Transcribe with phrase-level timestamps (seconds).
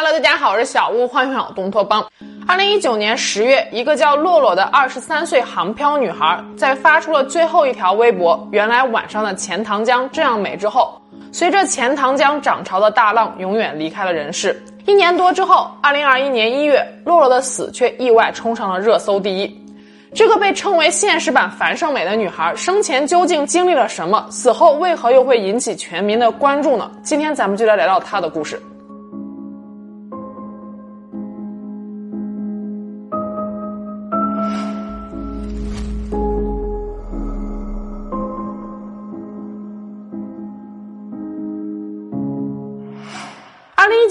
[0.00, 2.06] Hello，大家好，我是小屋，欢迎来到东托邦。
[2.46, 14.62] 二零一九年十月，一个叫洛洛的二十三岁航漂女孩，在发出了最后一条微博“原来晚上的钱塘江这样美”之后，随着钱塘江涨潮的大浪，永远离开了人世。
[14.86, 19.66] 一年多之后，二零二一年一月，洛洛的死却意外冲上了热搜第一。
[20.14, 24.24] 这个被称为现实版樊胜美的女孩，生前究竟经历了什么？
[24.30, 26.88] 死后为何又会引起全民的关注呢？
[27.02, 28.62] 今天咱们就来聊聊她的故事。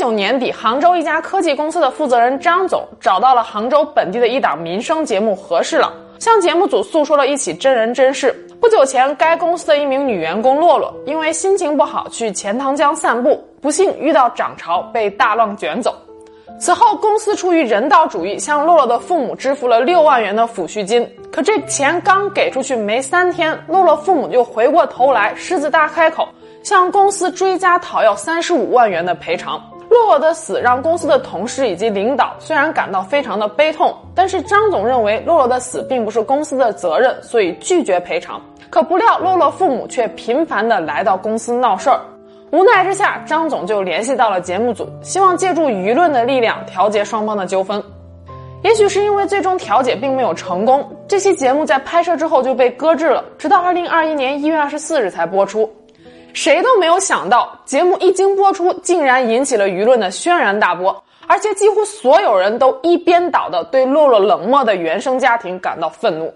[0.07, 8.31] 九年底，杭州一家科技公司的负责人张总找到了杭州本地的一档民生节目《和事佬》，向节目组诉说了一起真人真事。
[8.61, 15.93] 不久前，该公司的一名女员工洛洛因为心情不好去钱塘江散步，不幸遇到涨潮，被大浪卷走。
[16.57, 21.05] 此后，公司出于人道主义，向洛洛的父母支付了六万元的抚恤金。
[21.29, 26.25] 可这钱刚给出去没三天，洛洛父母就回过头来狮子大开口。
[26.63, 29.61] 向公司追加讨要三十五万元的赔偿。
[30.07, 38.41] 洛洛的死让公司的同事以及领导虽然感到非常的悲痛，但是张总认为洛洛的死并不是公司的责任，所以拒绝赔偿。
[38.69, 41.99] 可不料洛洛父母却频繁的来到公司闹事儿。
[42.51, 47.83] 无奈之下，张总就联系到了节目组，希望借助舆论的力量调节双方的纠纷。
[48.63, 55.69] 也许是因为最终调解并没有成功，这期节目在拍摄之后就被搁置了，直到二零二一年一月二十四日才播出。
[56.37, 66.31] 谁都没有想到，节目一经播出，竟然引起了舆论的轩然大波，而且几乎所有人都一边倒的对洛洛冷漠的原生家庭感到愤怒。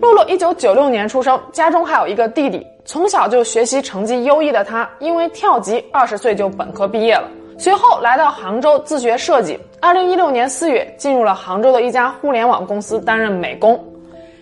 [0.00, 9.60] 洛洛一九九六年出生，家中还有一个弟弟，从小就学习成绩优异的他，因为跳级，二十岁就本科毕业了，随后来到杭州自学设计。
[9.82, 13.78] 二零一六年四月，进入了杭州的一家互联网公司担任美工。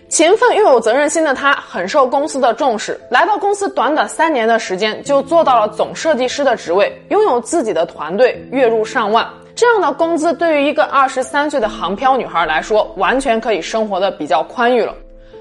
[0.09, 2.99] 勤奋又有责任心的他，很受公司的重视。
[3.11, 9.27] 来到公司短短三年的时间，就做到了总设计师的职位，拥有自己的团队，月入上万。
[9.55, 14.95] 这样的工资对于一个二十三岁的航漂女孩来说，完全可以生活的比较宽裕了。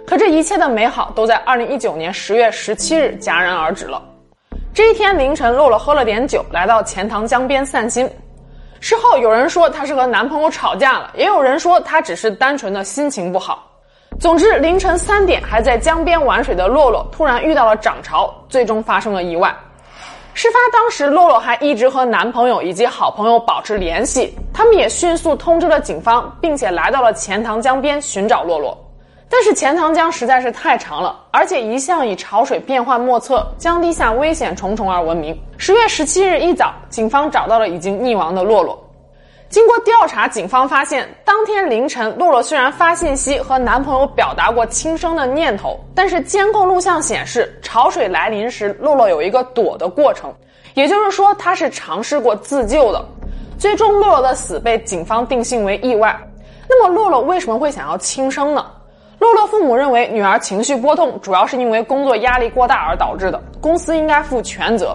[0.06, 4.02] 可这一切的美好，都在二零一九年十月十七日戛然而止了。
[4.74, 8.08] 这一天凌晨，露露喝了点酒，来到钱塘江边散心。
[8.80, 13.64] 事后有人说她是和男朋友吵架了，也有人说她只是单纯的心情不好。
[14.20, 19.54] 总之，凌晨三点还在江边玩水的洛洛突然遇到了涨潮，最终发生了意外。
[20.34, 28.76] 事发当时，洛洛还一直和男朋友以及好朋友保持联系，他们也迅速通知了警方，并且来到了钱塘江边寻找洛洛。
[29.30, 35.38] 但是钱塘江实在是太长了，而且一向以潮水变幻莫测、江堤下危险重重而闻名。
[35.56, 38.76] 十月十七日一早，警方找到了已经溺亡的洛洛。
[39.48, 50.30] 经过调查，警方发现，当天凌晨，洛洛虽然发信息和男朋友表达过轻生的念头，但是监控录像显示，潮水来临时，洛洛有一个躲的过程，
[50.74, 53.02] 也就是说，他是尝试过自救的。
[53.58, 56.14] 最终，洛洛的死被警方定性为意外。
[56.68, 58.66] 那么，洛洛为什么会想要轻生呢？
[59.18, 64.94] 洛洛父母认为，女儿情绪波动主要是因为工作压力过大而导致的，公司应该负全责。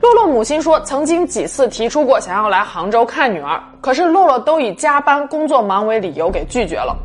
[0.00, 6.96] 洛洛母亲说，曾经几次提出过想要来杭州看女儿，可是洛洛都以加班、工作忙为理由给拒绝了。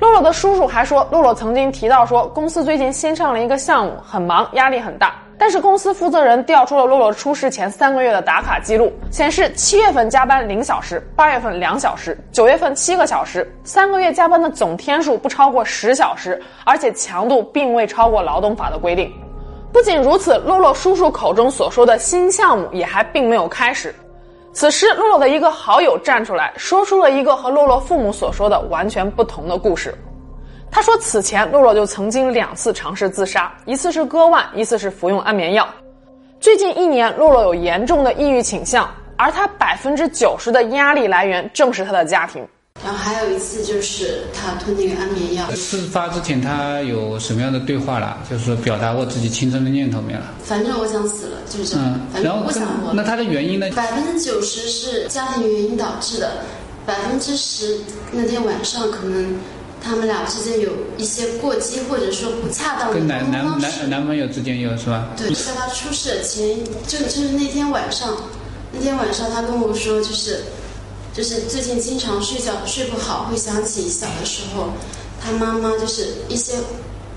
[0.00, 5.14] 洛洛的叔叔还说，洛洛曾经提到说，公司最近新上了一个项目，很忙，压力很大。
[5.36, 19.12] 但是公司负责人调出了洛洛出事前三个月的打卡记录，显示七月份加班零小时，八月份两小时，九月份七个小时，三个月加班的总天数不超过十小时，而且强度并未超过劳动法的规定。
[19.72, 23.94] 不仅如此，洛洛叔叔口中所说的新项目也还并没有开始。
[24.52, 29.94] 此时，洛洛的一个好友站出来，说出了一个和洛洛父母所说的完全不同的故事。
[30.70, 35.68] 他说，此前洛洛就曾经两次尝试自杀，一次是割腕，一次是服用安眠药。
[36.40, 42.46] 最近一年，洛洛有严重的抑郁倾向，而他百分之九十的压力来源正是他的家庭。
[43.18, 45.50] 还有一次就是他吞那个安眠药。
[45.56, 48.16] 事发之前他有什么样的对话了？
[48.30, 50.20] 就是表达过自己轻生的念头没有？
[50.44, 52.00] 反正我想死了，就是这样。
[52.12, 52.92] 反正我不想活。
[52.92, 53.68] 那他的原因呢？
[53.74, 56.44] 百分之九十是家庭原因导致的，
[56.86, 57.80] 百分之十
[58.12, 59.36] 那天晚上可能
[59.82, 65.08] 他们俩之间有一些过激或者说不恰当的跟男男男男朋友之间有是吧？
[65.16, 66.56] 对，在他出事前
[66.86, 68.16] 就就是那天晚上，
[68.70, 70.44] 那天晚上他跟我说就是。
[71.18, 74.68] 就是最近经常睡觉睡不好，会想起小的时候，
[75.20, 76.56] 他妈妈就是一些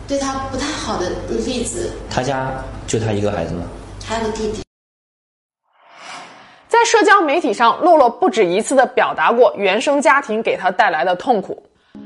[0.07, 1.11] 对他不太好的
[1.45, 1.91] 例子。
[2.09, 2.51] 他家
[2.87, 3.61] 就他一个孩子吗？
[4.03, 4.63] 还有个弟弟。
[6.67, 11.61] 在社交媒体上，洛洛不止一次的表达过原生家庭给他带来的痛苦。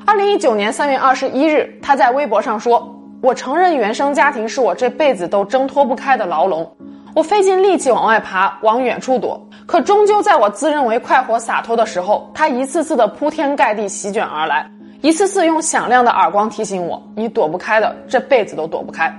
[0.06, 2.94] 二零一九年三月二十一日，他在微博上说
[3.24, 6.76] ：“我承认原生家庭是我这辈子都挣脱不开的牢笼。
[7.16, 14.70] 我费尽力气往外爬，往远处躲，可终究在我自认为快活洒脱的时候，他一次次的铺天盖地席卷而来，
[15.00, 19.10] 一次次用响亮的耳光提醒我：你躲不开的，这辈子都躲不开。”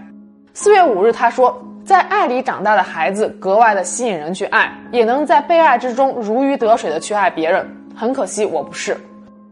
[0.52, 1.60] 四月五日，他说。
[1.86, 7.64] 在爱里长大的孩子格外的吸引人去爱，也能在被爱之中如鱼得水的去爱别人。
[7.94, 9.00] 很可惜我不是。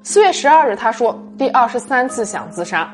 [0.02, 2.92] 四月十二日，他说第二十三次想自杀。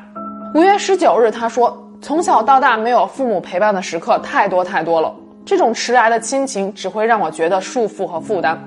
[0.53, 5.11] 五月十九日，他说从小到大没有父母陪伴的时刻太多太多了，
[5.45, 8.57] 这种迟来的亲情只会让我觉得束缚和负担。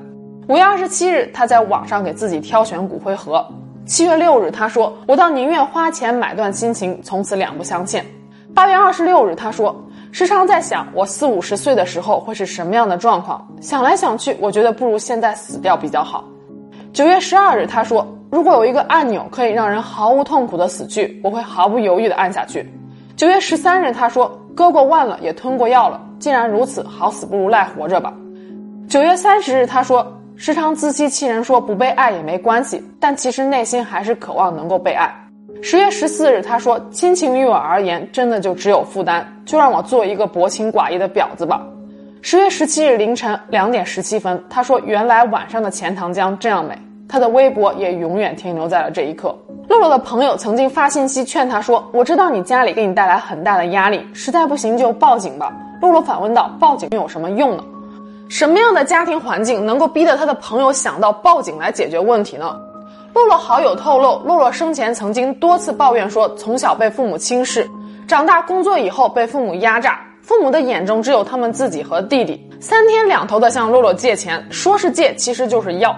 [0.48, 3.44] 五月二十七日，他在网上给自己挑选骨灰盒。
[3.86, 8.04] 七月六日，他说我倒宁愿花钱买断亲情，从此两不相欠。
[8.54, 9.74] 八月二十六日，他说。
[10.12, 13.44] 时常在想，我四五十岁的时候会是什么样的状况？
[13.60, 16.22] 想来想去，我觉得不如现在死掉比较好。
[16.92, 22.64] 九月十二日，他说：“如果有一个按钮可以让人毫无痛苦的死去，我会毫不犹豫地按下去。”
[23.16, 28.10] 九月十三日，他说：“割过腕了，也吞过药了，既然如此，好死不如赖活着吧。”
[28.88, 35.14] 九月三十日，他说：“时常自欺欺人说不被爱也没关系，但其实内心还是渴望能够被爱。”
[35.60, 41.62] 十月十四日，他说：“亲情于我而言，真的就只有负担，就让我做一个薄情寡义的婊子吧。”
[42.22, 46.74] 十月十七日凌晨两点十七分，他说：“原来晚上的钱塘江这样美。”
[47.06, 49.36] 他的微博也永远停留在了这一刻。
[49.68, 55.52] 洛洛的朋友曾经发信息劝他说：“我知道你家里给你带来很大的压力，实在不行就报警吧。”
[55.84, 57.64] 洛洛反问道：“报警有什么用呢？
[58.30, 62.58] 什么样的家庭环境能够逼得他的朋友想到报警来解决问题呢？”
[63.12, 67.68] 洛洛好友透露，洛洛生前曾经多次抱怨说，从小被父母轻视，
[68.08, 75.94] 长大工作以后被父母压榨，父母的眼中只有他们自己和弟弟，三天两头的向洛洛借钱，说是借，其实就是要。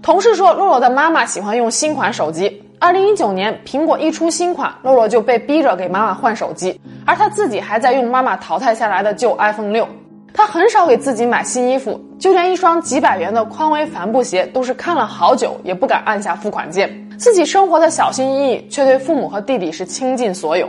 [0.00, 2.62] 同事说，洛洛的妈妈喜欢用新款手机。
[2.82, 9.86] 二零一九年，苹果一出新款，洛洛就被逼着给妈妈换手机，而他自己还在用妈妈淘汰下来的旧 iPhone 六。
[10.32, 16.90] 他很少给自己买新衣服，就连一双几百元的匡威帆布鞋，都是看了好久也不敢按下付款键。
[17.18, 20.66] 自己生活的小心翼翼，却对父母和弟弟是倾尽所有。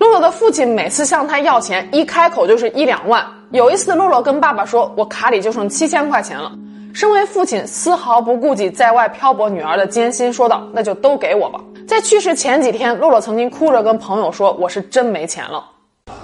[0.00, 3.24] 洛洛的父亲每次向他要钱，一开口就是一两万。
[3.52, 6.50] 有一次，洛洛跟爸爸说：“我卡里就剩七千块钱了。”
[6.96, 15.62] 身为父亲，丝毫不顾及在外漂泊女儿的艰辛，说道：“那就都给我吧。”在去世前几天，洛洛曾经哭着跟朋友说：“我是真没钱了。”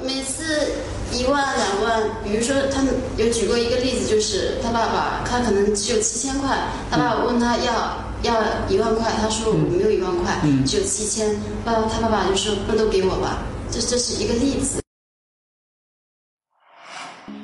[0.03, 0.43] 每次。
[1.13, 6.57] 一万两万，比如说他们有举过一个例子，就是他爸爸，他可能只有七千块，
[6.91, 7.73] 他爸爸问他要
[8.23, 8.33] 要
[8.67, 10.33] 一万块，他说我没有一万块，
[10.67, 11.37] 只有七千，
[11.67, 14.82] 爸他爸爸就说那都给我吧，这这是一个例子。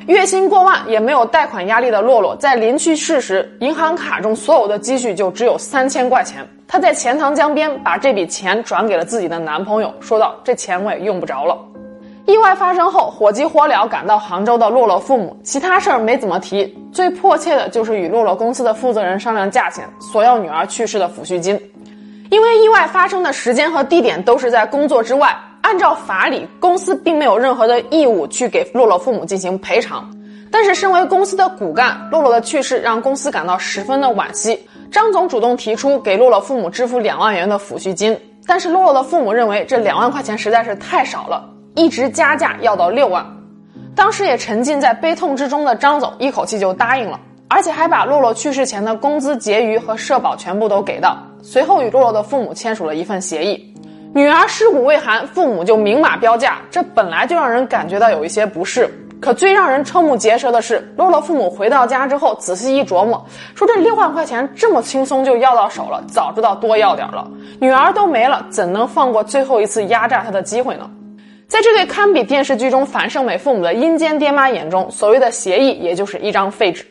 [0.09, 6.43] 月薪过万也没有贷款压力的洛洛，在临去世时，银行卡中所有的积蓄就只有三千块钱。
[6.67, 11.59] 他在钱塘江边把这笔钱转给了自己的男朋友，说道：“这钱我也用不着了。”
[12.25, 21.61] 意外发生后，火急火燎赶到杭州的洛洛父母，其他事儿没怎么提，最迫切的就是与洛洛公司的负责人商量价钱，索要女儿去世的抚恤金。
[22.31, 30.09] 因为意外发生的时间和地点都是在工作之外，按照法理，公司并没有任何的义务去给洛洛父母进行赔偿。
[30.51, 34.59] 但是，身为公司的骨干，洛洛的去世让公司感到十分的惋惜。
[34.91, 41.45] 张总主动提出给洛洛父母支付两万元的抚恤金，但是洛洛的父母认为这两万块钱实在是太少了。
[41.75, 43.25] 一直加价要到六万，
[43.95, 51.19] 当时也沉浸在悲痛之中的张总一口气就答应了，而且还把洛洛去世前的工资结余和社保全部都给到。
[51.43, 53.68] 随后与洛洛的父母签署了一份协议，
[54.19, 58.93] 女儿尸骨未寒，父母就明码标价，这本来就让人感觉到有一些不适。
[59.21, 70.91] 可最让人瞠目结舌的是，洛洛父母回到家之后仔细一琢磨，说这六万块钱这么轻松就要到手了，早知道多要点了，女儿都没了，怎能放过最后一次压榨她的机会呢？
[71.47, 76.85] 在这对堪比电视剧中樊胜美父母的阴间爹妈眼中，所谓的协议也就是一张废纸。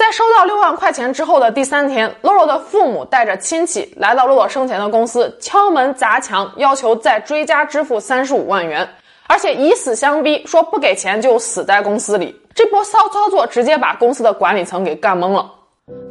[0.00, 8.88] 在收到六万块钱之后的第三天，洛洛的父母带着亲戚来到洛洛生前的公司，敲门砸墙，要求再追加支付三十五万元，
[9.28, 12.34] 而且以死相逼，说不给钱就死在公司里。
[12.54, 15.52] 这波骚操作直接把公司的管理层给干懵了。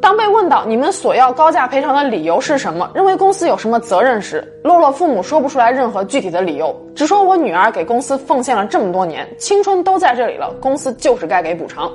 [0.00, 11.90] 当被问到你们索要高价赔偿的理由是什么，认为公司有什么责任时，洛洛父母说不出来任何具体的理由，只说我女儿给公司奉献了这么多年，青春都在这里了，公司就是该给补偿。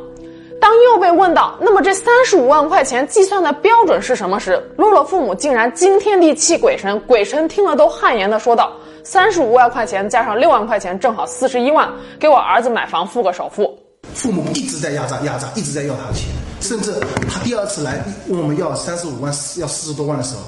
[0.66, 8.72] 当又被问到那么这三十五万块钱计算的标准是什么时，洛洛父母竟然惊天地泣鬼神，鬼神听了都汗颜的说道
[9.06, 11.88] ：“三十五万块钱加上六万块钱，正好四十一万，
[12.20, 13.78] 给我儿子买房付个首付。”
[14.16, 16.30] 父母一直在压榨压榨，一直在要他的钱，
[16.60, 16.96] 甚至
[17.30, 20.42] 他第二次来问我们要三十五万，要四十多万的时候，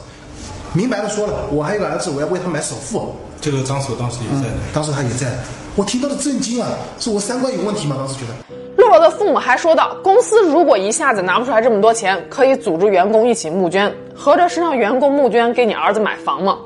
[0.73, 3.15] 明白的说了，我还有个儿子，我要为他买首付。
[3.39, 5.27] 这个张所当时也在，当时他也在，
[5.77, 6.67] 我听到了震惊啊！
[6.97, 7.95] 是我三观有问题吗？
[7.99, 8.33] 当时觉得。
[8.75, 16.57] 洛洛的父母还说到，公司如果一下子拿不出来这么多钱，可以组织员工一起募捐，合着是让员工募捐给你儿子买房吗？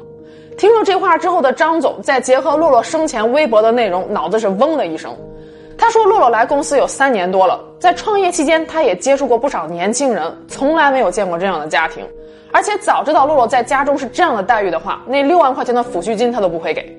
[0.58, 5.14] 听了这话之后的张总，再结合洛洛生前微博的内容，脑子是嗡的一声。
[5.78, 12.08] 他说，洛洛来公司有三年多了，在创业期间，他也接触过不少年轻人，从来没有见过这样的家庭。
[12.54, 16.98] 而且早知道洛洛在家中是这样的待遇的话，那六万块钱的抚恤金他都不会给。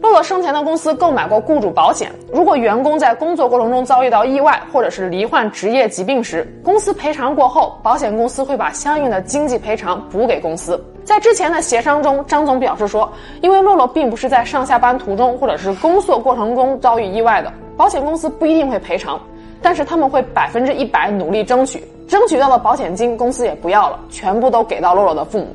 [0.00, 10.82] 洛洛生前的公司购买过雇主保险，如果员工在工作过程中遭遇到意外或者是罹患职业疾病时，公司赔偿过后，保险公司会把相应的经济赔偿补给公司。
[11.02, 13.10] 在之前的协商中，张总表示说，
[13.40, 19.20] 因为洛洛并不是在上下班途中或者是工作过程中遭遇意外的，保险公司不一定会赔偿，
[19.62, 21.82] 但是他们会百分之一百努力争取。
[22.06, 25.46] 争取到的保险金，公司也不要了，全部都给到洛洛的父母。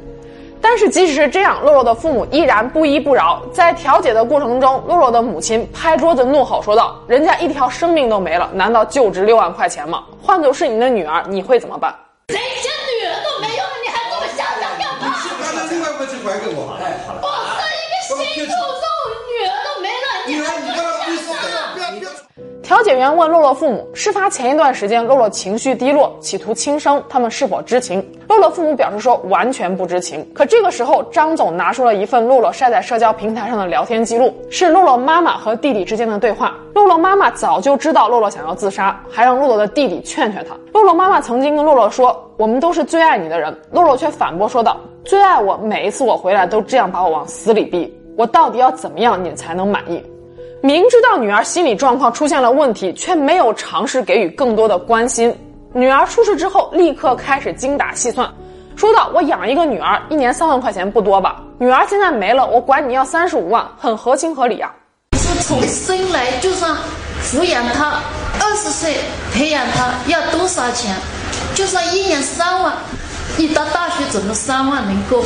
[0.62, 3.41] 但是即使是这样，洛洛的父母依然不依不饶。
[3.51, 10.03] 在调解的过程中，洛洛的母亲拍桌子怒吼说道：“人家一条生命都没了，难道就值六万块钱吗？
[10.22, 11.94] 换做是你的女儿，你会怎么办？”
[22.72, 28.01] 调解员问洛洛父母，事发前一段时间，洛洛情绪低落，企图轻生，他们是否知情？
[28.30, 30.25] 洛洛父母表示说完全不知情。
[30.34, 36.56] 可这个时候，张总拿出了一份洛洛晒在社交平台上的聊天记录，是洛洛妈妈和弟弟之间的对话。
[36.74, 40.56] 洛洛妈妈早就知道洛洛想要自杀，还让洛洛的弟弟劝劝他。
[40.72, 50.01] 洛洛妈妈曾经跟洛洛说：“我们都是最爱你的人。”洛洛却反驳说道：“最爱我，每一次我回来都这样把我往死里逼，我到底要怎么样你才能满意？”
[50.63, 55.36] 明知道女儿心理状况出现了问题，却没有尝试给予更多的关心。
[55.74, 58.32] 女儿出事之后，立刻开始精打细算，
[58.75, 61.41] 说道：“我养一个女儿，一年三万块钱不多吧？
[61.58, 64.72] 女儿现在没了，我管你要三十五万，很合情合理啊。”
[65.18, 66.77] 是从生来就算
[67.24, 68.00] 抚养她，
[68.39, 68.98] 二十岁
[69.34, 70.96] 培养她要多少钱？
[71.56, 72.74] 就算一年三万，
[73.36, 75.25] 你到大学怎么三万能够？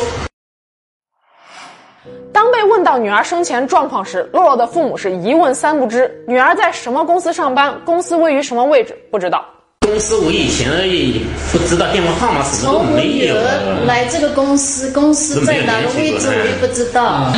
[2.36, 6.13] 当被问到女儿生前状况时，洛洛的父母是一问三不知。
[6.27, 7.74] 女儿在什么公司上班？
[7.86, 8.94] 公司位于什么位置？
[9.10, 9.46] 不知道。
[9.88, 13.36] 公司我以前而已，不知道电话号码什么都从我没有。
[13.36, 17.32] 女儿来这个公司，公司在哪个位置我也不知道。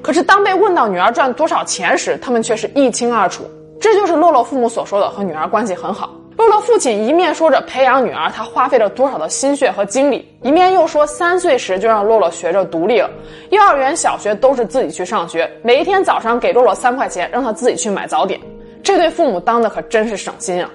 [0.00, 3.44] 可是当被问到女儿赚多少钱时，他们却是一清二楚。
[3.78, 6.08] 这就是洛洛父母所说的和女儿关系很好。
[6.38, 13.10] 洛洛父亲一面说着培养女儿他花费了多少的心血和精力，一面又说三岁时就让洛洛学着独立了，
[13.50, 18.38] 幼儿园、小学都是自己去上学，每一天早上给洛洛三块钱，让他自己去买早点。
[18.84, 20.70] 这对父母当的可真是省心啊！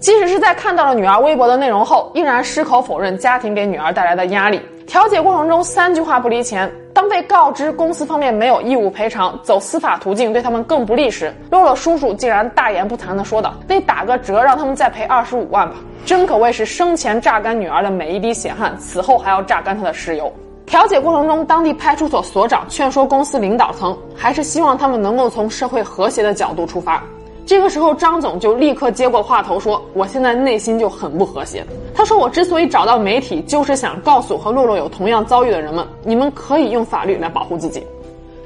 [0.00, 4.60] 即使是在看到了女儿微博的内容后，依然矢口否认家庭给女儿带来的压力。
[4.84, 6.68] 调解过程中三句话不离钱。
[6.98, 20.32] 当被告知公司方面没有义务赔偿，走司法途径对他们更不利时，洛洛叔叔竟然大言不惭地说道：“得打个折，让他们再赔二十五万吧。”真可谓是生前榨干女儿的每一滴血汗，死后还要榨干她的石油。
[20.66, 27.00] 调解过程中，当地派出所所长劝说公司领导层，还是希望他们能够从社会和谐的角度出发。
[27.48, 31.64] 这个时候，张总就立刻接过话头说：“我现在内心就很不和谐。”
[31.96, 37.82] 他说：“我之所以找到媒体，就是想告诉和洛洛有同样遭遇的人们，你们可以用法律来保护自己。”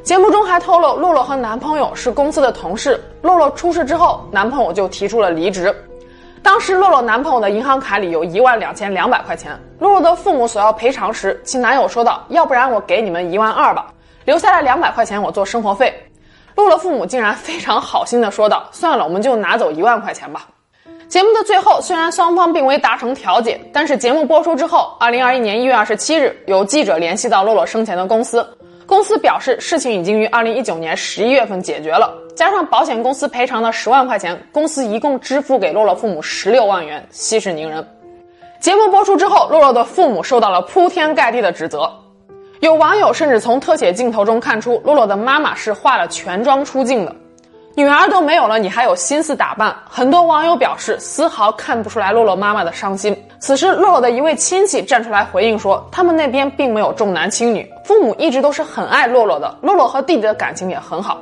[0.04, 3.02] 节目中还透露，洛洛和男朋友是公司的同事。
[3.22, 5.74] 洛洛出事之后，男朋友就提出了离职。
[6.40, 9.50] 当时，洛洛男朋友的银行卡里有一万两千两百块钱。
[9.80, 13.92] 洛洛的父母索要赔偿时，其男友说道：“要不然我给你们一万二吧，
[14.24, 15.92] 留下来两百块钱我做生活费。”
[16.54, 20.46] 洛洛父母竟然非常好心的说道：“算了，我们就拿走一万块钱吧。”
[21.08, 28.46] 节目的最后，虽然双方并未达成调解，但是节目播出之后，二零二一年一月二十七日，有记者联系到洛洛生前的公司，
[28.86, 37.86] 公司表示事情已经于二零一九年十一月份解决了，加上保险公司赔偿的十万块钱，公司一共支付给洛洛父母十六万元，息事宁人。
[38.58, 41.92] 节目播出之后，洛洛的父母受到了铺天盖地的指责。
[42.62, 47.12] 有网友甚至从特写镜头中看出，洛洛的妈妈是化了全妆出镜的，
[47.74, 49.74] 女儿都没有了，你还有心思打扮？
[49.84, 53.20] 很多网友表示，丝毫看不出来洛洛妈妈的伤心。
[53.40, 61.18] 此时，洛洛的一位亲戚站出来回应说，他们那边并没有重男轻女，父母一直都是很爱洛洛的，洛洛和弟弟的感情也很好。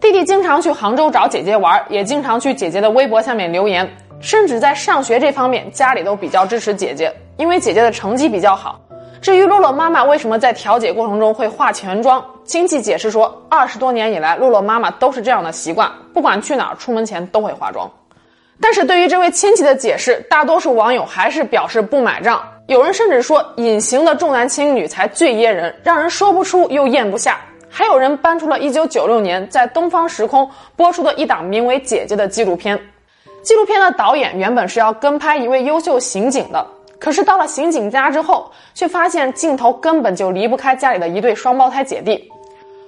[0.00, 3.90] 弟弟经常去杭州找姐姐玩，也经常去姐姐的微博下面留言。
[4.20, 8.80] 甚至在上学这方面，家里都比较支持姐姐，因为姐姐的成绩比较好。
[9.20, 17.90] 至于洛洛妈妈为什么在调解过程中会化全妆，亲戚解释说，二十多年以来，洛洛妈妈都是这样的习惯，不管去哪儿，出门前都会化妆。
[18.60, 22.42] 但是对于这位亲戚的解释，大多数网友还是表示不买账。
[22.66, 27.38] 有人甚至说，隐形的重男轻女才最噎人，让人说不出又咽不下。
[27.70, 32.78] 还有人搬出了1996年在东方时空播出的一档名为《姐姐》的纪录片。
[33.42, 36.66] 纪录片的导演原本是要跟拍一位优秀刑警的。
[36.98, 42.30] 可是到了刑警家之后，却发现镜头根本就离不开家里的一对双胞胎姐弟。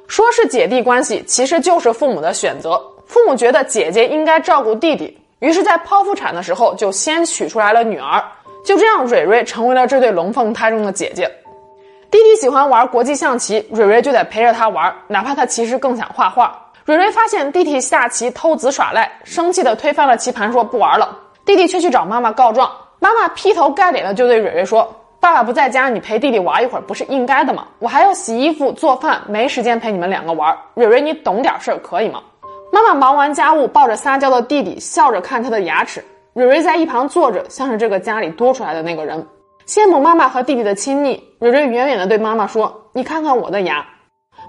[0.08, 2.80] 说是姐弟关系，其实就是父母的选择。
[3.06, 8.22] 父母觉得姐姐应该照顾弟弟，于是，在剖腹产的时候就先取出来了女儿。
[8.64, 11.30] 就这样，蕊蕊成为了这对龙凤胎中的姐姐。
[12.10, 16.60] 弟弟喜欢玩国际象棋，蕊蕊就得陪着他玩，哪怕他其实更想画画。
[16.84, 21.16] 蕊蕊发现弟弟下棋偷子耍赖，生气的推翻了棋盘，说不玩了。
[21.44, 22.70] 弟弟却去找妈妈告状。
[23.00, 24.88] 妈妈劈头盖脸的就对蕊蕊说
[25.18, 27.66] ：“爸爸不在家，你陪弟弟玩一会儿不是应该的吗？
[27.78, 30.56] 我还要洗衣服做饭，没时间陪你们两个玩。
[30.74, 32.22] 蕊蕊，你懂点事儿可以吗？”
[32.70, 36.04] 妈妈忙完家务，抱着撒娇的弟弟，笑着看他的牙齿。
[36.34, 39.26] 蕊蕊在一旁坐着，像是这个家里多出来的那个人，
[39.66, 41.20] 羡慕妈妈和弟弟的亲昵。
[41.40, 43.84] 蕊蕊远远的对妈妈说：“你看看我的牙。”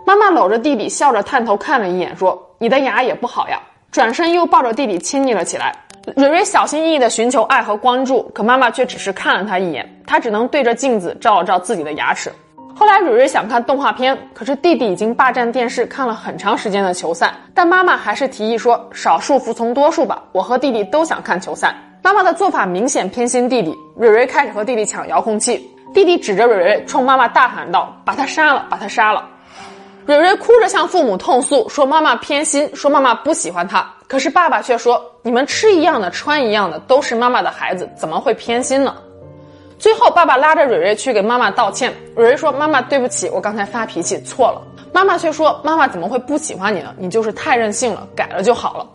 [0.05, 3.60] 妈妈搂着弟弟，笑着探头看了一眼，说：“你的牙也不好呀。”
[3.91, 5.75] 转身又抱着弟弟亲昵了起来。
[6.15, 12.31] 蕊蕊小心翼翼地寻求爱和关注，可妈妈却只是看了她一眼，她只能对着镜子照了照自己的牙齿。
[12.75, 29.24] 后来蕊蕊想看动画片，可是弟弟已经霸占电视看了很长时间的球赛，但妈妈还是提议说：“少数服从多数吧，我和弟弟都想看球赛。”妈妈的做法明显偏心弟弟，蕊蕊开始和弟弟抢遥控器，弟弟指着蕊蕊冲妈妈大喊道：“把他杀了，把他杀了！”
[30.05, 33.88] 蕊蕊哭着向父母痛诉，说妈妈偏心，说妈妈不喜欢她。
[34.08, 38.96] 可是爸爸却说：“你们吃一样的，穿一样的，都是妈妈的孩子，怎么会偏心呢？”
[39.79, 41.93] 最后，爸爸拉着蕊蕊去给妈妈道歉。
[42.15, 44.62] 蕊蕊说：“妈妈，对不起，我刚才发脾气错了。”
[44.93, 46.93] 妈妈却说：“妈妈怎么会不喜欢你呢？
[46.98, 48.88] 你就是太任性了，改了就好了。”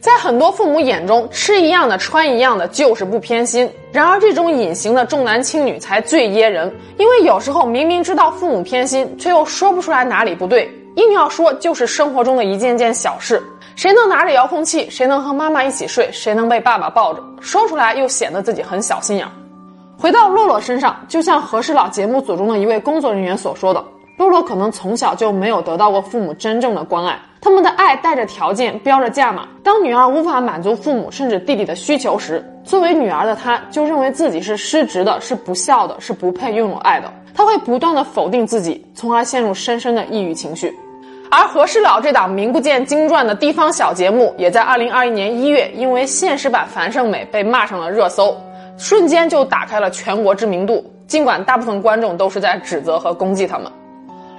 [0.00, 3.68] 在很多父母眼中，吃一样的、穿一样的就是不偏心。
[3.90, 13.42] 然而，这种隐形的重男轻女才最噎人，因为有时候明明知道父母偏心，却又说不出来哪里不对，硬要说就是生活中的一件件小事。
[13.74, 14.88] 谁能拿着遥控器？
[14.90, 16.08] 谁能和妈妈一起睡？
[16.12, 17.22] 谁能被爸爸抱着？
[17.40, 19.26] 说出来又显得自己很小心眼。
[19.96, 23.84] 回到洛洛身上，就像和事佬节目组中的一位工作人员所说的。
[24.16, 29.48] 洛洛可能从小就没有得到过父母真正的关爱，他们的爱带着条件，标着价码。
[29.62, 37.12] 当女儿无法满足父母甚至弟弟的需求时，作为女儿的她就认为自己是失职的，是不孝的，是不配拥有爱的。
[37.34, 40.74] 她会不断的否定自己，从而陷入深深的抑郁情绪。
[41.30, 48.36] 而和事佬这档名不见经传的地方小节目，也在二零二一年一月因为现实版樊胜美被骂上了热搜，
[48.76, 50.84] 瞬间就打开了全国知名度。
[51.06, 53.70] 尽管大部分观众都是在指责和攻击他们。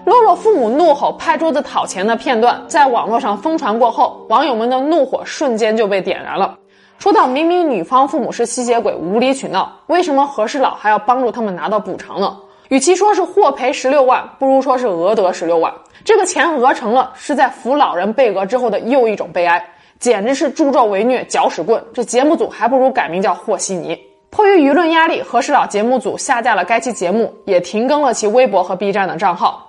[0.09, 6.57] 洛洛父母怒吼、拍桌子讨钱的片段在网络上疯传过后，网友们的怒火瞬间就被点燃了。
[6.97, 12.35] 说到明明女方父母是吸血鬼、无理取闹，为什么和事佬还要帮助他们拿到补偿呢？
[12.69, 15.71] 与其说是获赔十六万，不如说是讹得十六万。
[16.03, 19.63] 这个钱讹成了，是在扶老人被讹之后的又一种悲哀，
[19.99, 21.79] 简直是助纣为虐、搅屎棍。
[21.93, 23.95] 这节目组还不如改名叫和稀泥。
[24.31, 29.67] 迫于舆论压力，和事佬节目组下架了该期节目，也停更了其微博和 B 站的账号。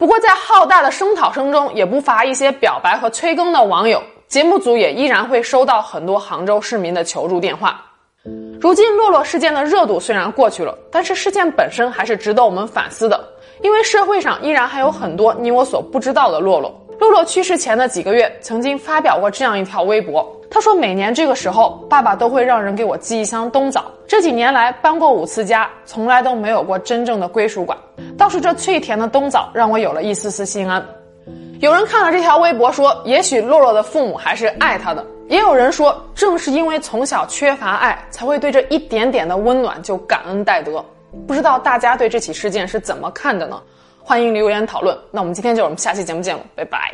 [0.00, 4.02] 不过，在浩大的声讨声中，也不乏一些表白和催更的网友。
[4.28, 7.84] 节目组也依然会收到很多杭州市民的求助电话。
[8.58, 13.28] 如今，洛洛事件的热度虽然过去了，但是事件本身还是值得我们反思的，
[13.60, 16.74] 因为社会上依然还有很多你我所不知道的洛洛。
[17.00, 20.30] 洛洛去世前的几个月，曾经发表过这样一条微博。
[20.50, 23.86] 他说：“每年这个时候，爸爸都会让人给我寄一箱冬枣。
[24.06, 27.74] 这几年来搬过五次家，从来都没有过真正的归属感。
[28.18, 30.84] 倒是这脆甜的冬枣，让我有了一丝丝心安。”
[31.60, 40.84] 有人看了这条微博说：“也许洛洛的父母还是爱他的。”也有人说：“正是因为从小缺乏爱，才会对这一点点的温暖就感恩戴德。”
[41.26, 43.58] 不知道大家对这起事件是怎么看的呢？
[44.02, 44.96] 欢迎留言讨论。
[45.10, 46.92] 那我们今天就我们下期节目见了，拜拜。